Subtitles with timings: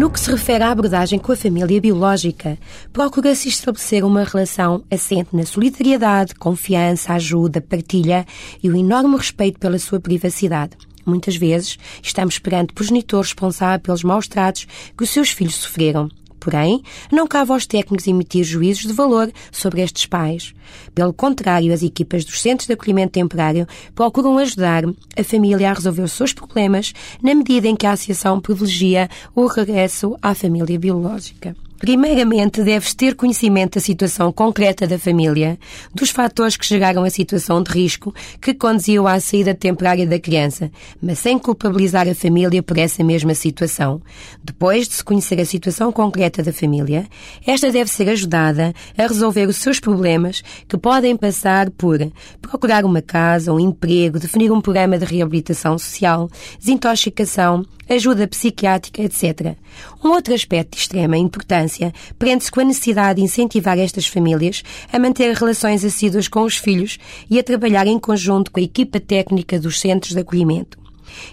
[0.00, 2.56] No que se refere à abordagem com a família biológica,
[2.90, 8.24] procura-se estabelecer uma relação assente na solidariedade, confiança, ajuda, partilha
[8.62, 10.74] e o enorme respeito pela sua privacidade.
[11.04, 16.08] Muitas vezes estamos perante progenitor responsável pelos maus tratos que os seus filhos sofreram.
[16.40, 20.54] Porém, não cabe aos técnicos emitir juízos de valor sobre estes pais.
[20.94, 24.84] Pelo contrário, as equipas dos centros de acolhimento temporário procuram ajudar
[25.16, 29.46] a família a resolver os seus problemas na medida em que a associação privilegia o
[29.46, 31.54] regresso à família biológica.
[31.80, 35.58] Primeiramente, deves ter conhecimento da situação concreta da família,
[35.94, 40.70] dos fatores que chegaram à situação de risco que conduziu à saída temporária da criança,
[41.00, 44.02] mas sem culpabilizar a família por essa mesma situação.
[44.44, 47.06] Depois de se conhecer a situação concreta da família,
[47.46, 51.98] esta deve ser ajudada a resolver os seus problemas que podem passar por
[52.42, 56.28] procurar uma casa, um emprego, definir um programa de reabilitação social,
[56.58, 59.56] desintoxicação, ajuda psiquiátrica, etc.
[60.04, 61.69] Um outro aspecto de extrema importância
[62.18, 66.98] prende-se com a necessidade de incentivar estas famílias a manter relações assíduas com os filhos
[67.28, 70.78] e a trabalhar em conjunto com a equipa técnica dos centros de acolhimento.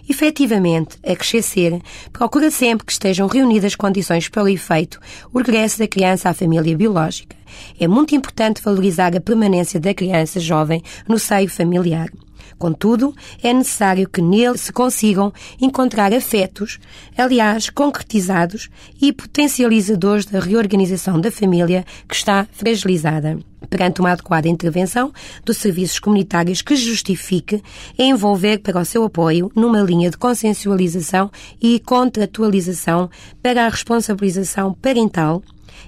[0.09, 1.79] Efetivamente, a crescer,
[2.11, 4.99] procura sempre que estejam reunidas condições para o efeito
[5.33, 7.35] o regresso da criança à família biológica.
[7.79, 12.09] É muito importante valorizar a permanência da criança jovem no seio familiar.
[12.57, 16.79] Contudo, é necessário que nele se consigam encontrar afetos,
[17.17, 18.69] aliás, concretizados
[19.01, 23.39] e potencializadores da reorganização da família que está fragilizada.
[23.69, 25.11] Perante uma adequada intervenção
[25.43, 27.61] dos serviços comunitários que justifique
[27.97, 31.29] envolver para o seu apoio numa linha de consensualização
[31.61, 33.09] e contratualização
[33.41, 35.41] para a responsabilização parental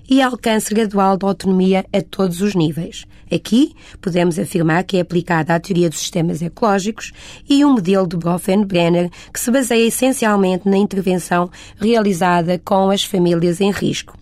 [0.10, 3.06] e alcance gradual da autonomia a todos os níveis.
[3.32, 7.12] Aqui, podemos afirmar que é aplicada a teoria dos sistemas ecológicos
[7.48, 8.18] e um modelo de
[8.66, 14.18] Brenner que se baseia essencialmente na intervenção realizada com as famílias em risco.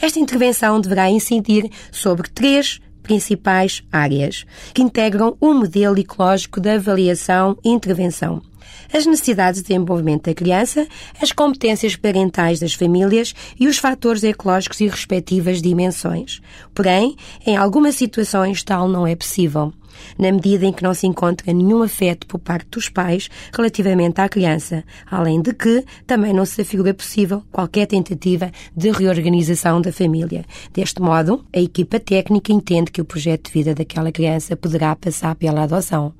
[0.00, 7.56] Esta intervenção deverá incidir sobre três principais áreas que integram o modelo ecológico de avaliação
[7.62, 8.40] e intervenção
[8.92, 10.86] as necessidades de desenvolvimento da criança,
[11.20, 16.40] as competências parentais das famílias e os fatores ecológicos e respectivas dimensões.
[16.74, 17.16] Porém,
[17.46, 19.72] em algumas situações tal não é possível
[20.18, 24.28] na medida em que não se encontra nenhum afeto por parte dos pais relativamente à
[24.28, 30.44] criança, além de que também não se afigura possível qualquer tentativa de reorganização da família.
[30.72, 35.34] Deste modo, a equipa técnica entende que o projeto de vida daquela criança poderá passar
[35.34, 36.12] pela adoção.